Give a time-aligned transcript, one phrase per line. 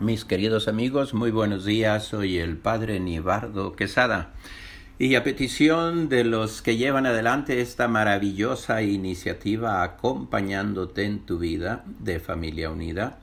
[0.00, 2.04] Mis queridos amigos, muy buenos días.
[2.04, 4.32] Soy el Padre Nibardo Quesada.
[4.98, 11.84] Y a petición de los que llevan adelante esta maravillosa iniciativa acompañándote en tu vida
[11.98, 13.18] de familia unida,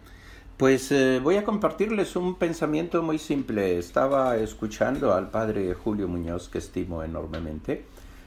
[0.58, 3.80] pues eh, voy a compartirles un pensamiento muy simple.
[3.80, 7.86] Estaba escuchando al Padre Julio Muñoz, que estimo enormemente,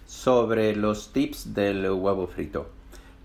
[0.09, 2.80] sobre los tips del huevo frito.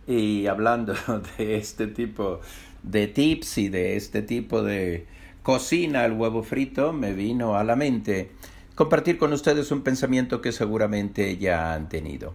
[0.07, 0.93] Y hablando
[1.37, 2.41] de este tipo
[2.83, 5.07] de tips y de este tipo de
[5.43, 8.31] cocina al huevo frito, me vino a la mente
[8.75, 12.33] compartir con ustedes un pensamiento que seguramente ya han tenido.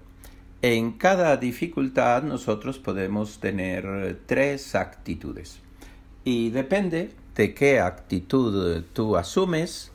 [0.62, 5.60] En cada dificultad nosotros podemos tener tres actitudes
[6.24, 9.90] y depende de qué actitud tú asumes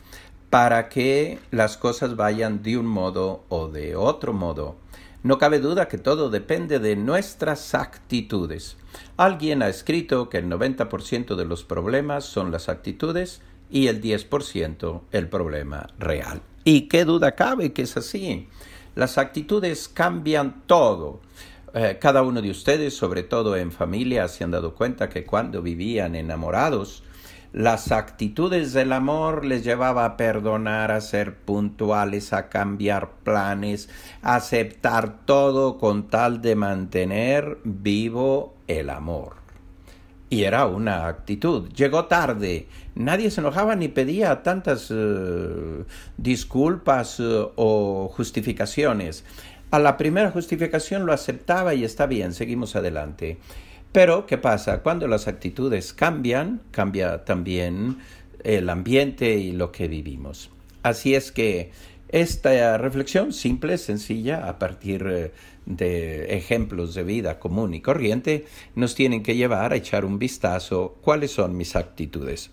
[0.49, 4.77] para que las cosas vayan de un modo o de otro modo.
[5.25, 8.77] No cabe duda que todo depende de nuestras actitudes.
[9.17, 15.01] Alguien ha escrito que el 90% de los problemas son las actitudes y el 10%
[15.11, 16.43] el problema real.
[16.63, 18.49] Y qué duda cabe que es así.
[18.93, 21.21] Las actitudes cambian todo.
[21.73, 25.63] Eh, cada uno de ustedes, sobre todo en familia, se han dado cuenta que cuando
[25.63, 27.01] vivían enamorados,
[27.55, 33.87] las actitudes del amor les llevaba a perdonar, a ser puntuales, a cambiar planes,
[34.21, 39.37] a aceptar todo con tal de mantener vivo el amor.
[40.29, 41.69] Y era una actitud.
[41.69, 42.67] Llegó tarde.
[42.93, 45.85] Nadie se enojaba ni pedía tantas eh,
[46.17, 49.23] disculpas eh, o justificaciones.
[49.71, 53.37] A la primera justificación lo aceptaba y está bien, seguimos adelante.
[53.95, 54.83] Pero, ¿qué pasa?
[54.83, 57.99] Cuando las actitudes cambian, cambia también
[58.43, 60.49] el ambiente y lo que vivimos.
[60.83, 61.71] Así es que
[62.09, 65.31] esta reflexión simple, sencilla, a partir eh,
[65.65, 70.97] de ejemplos de vida común y corriente, nos tienen que llevar a echar un vistazo
[70.99, 72.51] cuáles son mis actitudes.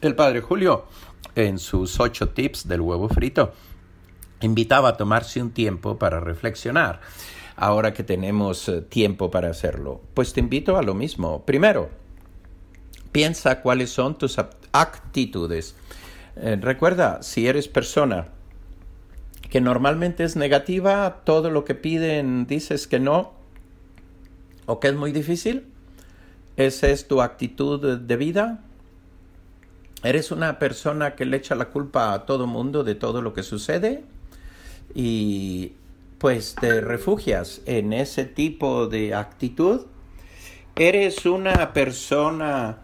[0.00, 0.86] El padre Julio,
[1.34, 3.52] en sus ocho tips del huevo frito,
[4.40, 7.02] invitaba a tomarse un tiempo para reflexionar
[7.56, 10.00] ahora que tenemos eh, tiempo para hacerlo?
[10.14, 11.44] Pues te invito a lo mismo.
[11.44, 11.90] Primero,
[13.12, 14.38] piensa cuáles son tus
[14.72, 15.74] actitudes.
[16.36, 18.28] Eh, recuerda, si eres persona
[19.50, 23.34] que normalmente es negativa, todo lo que piden dices que no
[24.64, 25.66] o que es muy difícil,
[26.56, 28.60] esa es tu actitud de vida.
[30.02, 33.42] ¿Eres una persona que le echa la culpa a todo mundo de todo lo que
[33.42, 34.04] sucede?
[34.94, 35.72] Y
[36.22, 39.86] pues te refugias en ese tipo de actitud,
[40.76, 42.78] eres una persona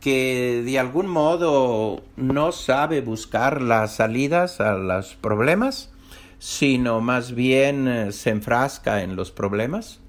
[0.00, 5.94] que de algún modo no sabe buscar las salidas a los problemas,
[6.38, 10.00] sino más bien eh, se enfrasca en los problemas.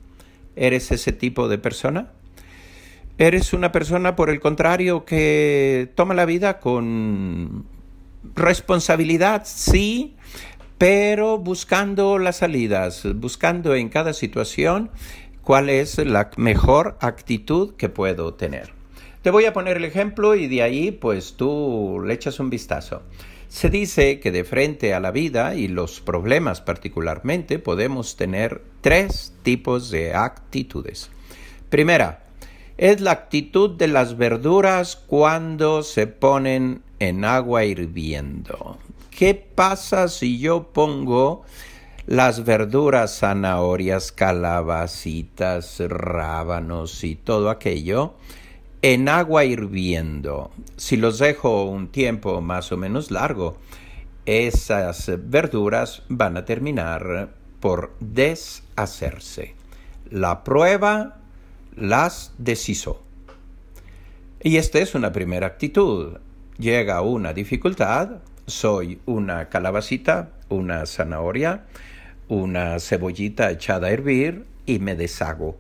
[0.58, 2.12] ¿Eres ese tipo de persona?
[3.18, 7.64] ¿Eres una persona, por el contrario, que toma la vida con
[8.36, 9.44] responsabilidad?
[9.46, 10.18] Sí,
[10.78, 14.92] pero buscando las salidas, buscando en cada situación
[15.42, 18.74] cuál es la mejor actitud que puedo tener.
[19.22, 23.04] Te voy a poner el ejemplo y de ahí pues tú le echas un vistazo.
[23.48, 29.34] Se dice que de frente a la vida y los problemas particularmente podemos tener tres
[29.44, 31.10] tipos de actitudes.
[31.70, 32.24] Primera,
[32.78, 38.78] es la actitud de las verduras cuando se ponen en agua hirviendo.
[39.16, 41.44] ¿Qué pasa si yo pongo
[42.06, 48.16] las verduras, zanahorias, calabacitas, rábanos y todo aquello
[48.82, 50.52] en agua hirviendo?
[50.76, 53.56] Si los dejo un tiempo más o menos largo,
[54.26, 57.30] esas verduras van a terminar
[57.62, 59.56] por deshacerse.
[60.12, 61.22] La prueba
[61.74, 63.02] las deshizo.
[64.42, 66.18] Y esta es una primera actitud.
[66.58, 68.18] Llega una dificultad,
[68.48, 71.66] soy una calabacita, una zanahoria,
[72.28, 75.58] una cebollita echada a hervir y me deshago.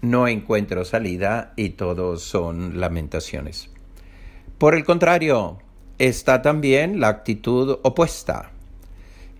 [0.00, 3.70] No encuentro salida y todos son lamentaciones.
[4.58, 5.58] Por el contrario,
[5.98, 8.50] está también la actitud opuesta,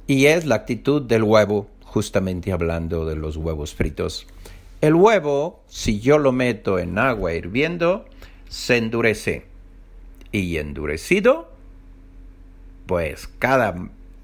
[0.07, 4.27] y es la actitud del huevo, justamente hablando de los huevos fritos.
[4.81, 8.05] El huevo, si yo lo meto en agua hirviendo,
[8.49, 9.47] se endurece,
[10.33, 11.58] y endurecido
[12.89, 13.75] pues cada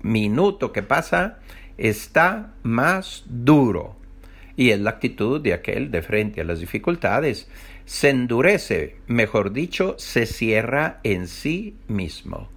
[0.00, 1.38] minuto que pasa
[1.76, 3.94] está más duro.
[4.56, 7.46] Y es la actitud de aquel de frente a las dificultades.
[7.84, 12.48] Se endurece, mejor dicho, se cierra en sí mismo.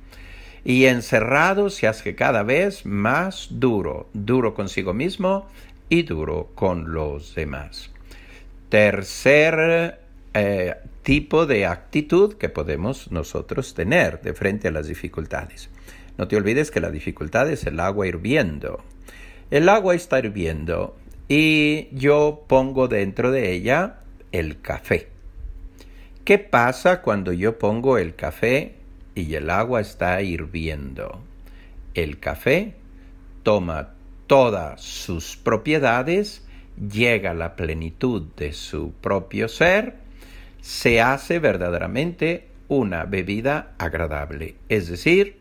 [0.64, 5.48] Y encerrado se hace cada vez más duro, duro consigo mismo
[5.90, 7.92] y duro con los demás.
[8.70, 10.00] Tercer
[10.34, 10.76] eh,
[11.08, 15.70] tipo de actitud que podemos nosotros tener de frente a las dificultades.
[16.18, 18.84] No te olvides que la dificultad es el agua hirviendo.
[19.50, 20.98] El agua está hirviendo
[21.30, 24.02] y yo pongo dentro de ella
[24.34, 25.08] el café.
[26.26, 28.76] ¿Qué pasa cuando yo pongo el café
[29.16, 31.22] y el agua está hirviendo?
[31.94, 32.74] El café
[33.44, 33.94] toma
[34.28, 36.46] todas sus propiedades,
[36.78, 40.06] llega a la plenitud de su propio ser,
[40.68, 45.38] se hace verdaderamente una bebida agradable, es decir,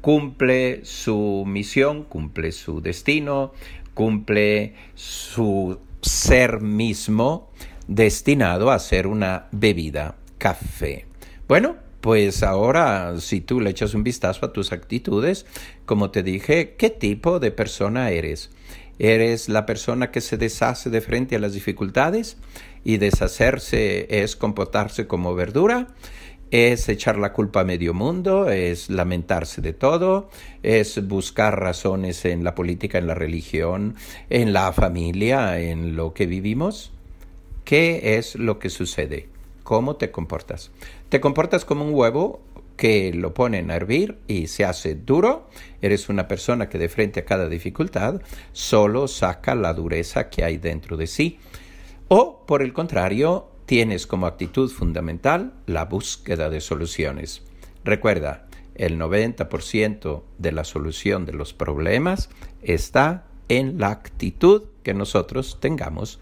[0.00, 3.52] cumple su misión, cumple su destino,
[3.94, 7.50] cumple su ser mismo
[7.88, 11.06] destinado a ser una bebida café.
[11.48, 15.44] Bueno, pues ahora si tú le echas un vistazo a tus actitudes,
[15.86, 18.52] como te dije, ¿qué tipo de persona eres?
[18.98, 22.36] ¿Eres la persona que se deshace de frente a las dificultades
[22.84, 25.88] y deshacerse es comportarse como verdura?
[26.50, 30.30] es echar la culpa a medio mundo, es lamentarse de todo,
[30.62, 33.96] es buscar razones en la política, en la religión,
[34.30, 36.92] en la familia, en lo que vivimos.
[37.64, 39.28] ¿Qué es lo que sucede?
[39.62, 40.70] ¿Cómo te comportas?
[41.10, 42.40] ¿Te comportas como un huevo
[42.78, 45.50] que lo ponen a hervir y se hace duro?
[45.82, 48.22] Eres una persona que de frente a cada dificultad
[48.52, 51.38] solo saca la dureza que hay dentro de sí.
[52.08, 57.42] O, por el contrario, tienes como actitud fundamental la búsqueda de soluciones.
[57.84, 58.46] Recuerda,
[58.76, 62.30] el 90% de la solución de los problemas
[62.62, 66.20] está en la actitud que nosotros tengamos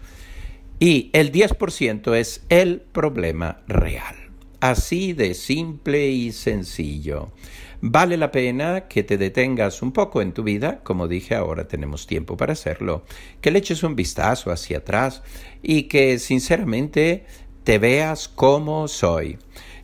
[0.79, 4.26] y el 10% es el problema real.
[4.59, 7.31] Así de simple y sencillo.
[7.79, 12.07] Vale la pena que te detengas un poco en tu vida, como dije ahora tenemos
[12.07, 13.03] tiempo para hacerlo,
[13.39, 15.21] que le eches un vistazo hacia atrás
[15.61, 17.25] y que sinceramente
[17.63, 19.37] te veas como soy.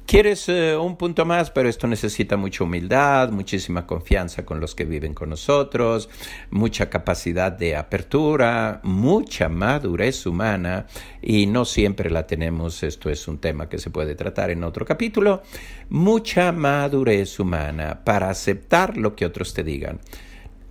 [0.05, 4.83] Quieres eh, un punto más, pero esto necesita mucha humildad, muchísima confianza con los que
[4.83, 6.09] viven con nosotros,
[6.51, 10.87] mucha capacidad de apertura, mucha madurez humana
[11.21, 14.85] y no siempre la tenemos, esto es un tema que se puede tratar en otro
[14.85, 15.41] capítulo,
[15.89, 19.99] mucha madurez humana para aceptar lo que otros te digan.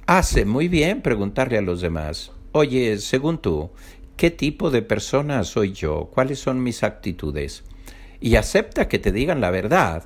[0.06, 3.70] Hace muy bien preguntarle a los demás, oye, según tú,
[4.16, 6.10] ¿qué tipo de persona soy yo?
[6.12, 7.64] ¿Cuáles son mis actitudes?
[8.22, 10.04] Y acepta que te digan la verdad,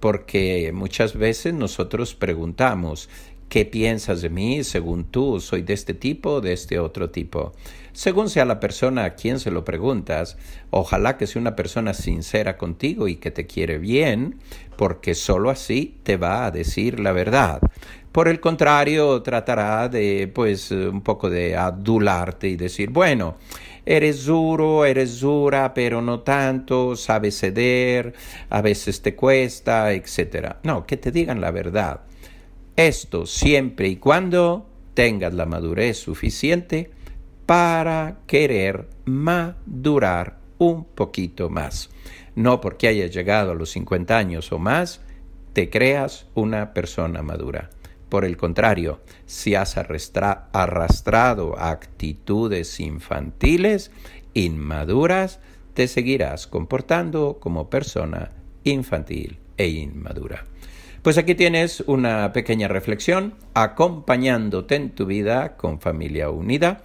[0.00, 3.10] porque muchas veces nosotros preguntamos,
[3.48, 5.38] ¿qué piensas de mí según tú?
[5.40, 7.52] ¿Soy de este tipo o de este otro tipo?
[7.92, 10.38] Según sea la persona a quien se lo preguntas,
[10.70, 14.38] ojalá que sea una persona sincera contigo y que te quiere bien,
[14.76, 17.60] porque sólo así te va a decir la verdad.
[18.12, 23.36] Por el contrario, tratará de, pues, un poco de adularte y decir, bueno,
[23.88, 28.12] eres duro, eres dura, pero no tanto, sabes ceder,
[28.50, 30.56] a veces te cuesta, etc.
[30.62, 32.02] No, que te digan la verdad.
[32.76, 36.90] Esto siempre y cuando tengas la madurez suficiente
[37.46, 41.88] para querer madurar un poquito más.
[42.34, 45.00] No porque hayas llegado a los 50 años o más,
[45.54, 47.70] te creas una persona madura.
[48.08, 53.90] Por el contrario, si has arrastrado actitudes infantiles,
[54.34, 55.40] inmaduras,
[55.74, 58.32] te seguirás comportando como persona
[58.64, 60.44] infantil e inmadura.
[61.02, 66.82] Pues aquí tienes una pequeña reflexión acompañándote en tu vida con familia unida.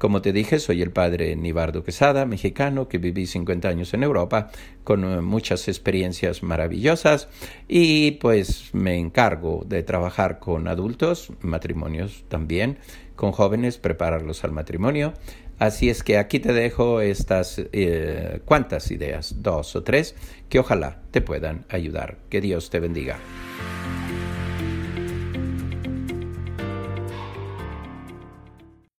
[0.00, 4.50] Como te dije, soy el padre Nibardo Quesada, mexicano, que viví 50 años en Europa,
[4.82, 7.28] con eh, muchas experiencias maravillosas
[7.68, 12.78] y pues me encargo de trabajar con adultos, matrimonios también,
[13.14, 15.12] con jóvenes, prepararlos al matrimonio.
[15.58, 20.14] Así es que aquí te dejo estas eh, cuantas ideas, dos o tres,
[20.48, 22.16] que ojalá te puedan ayudar.
[22.30, 23.18] Que Dios te bendiga.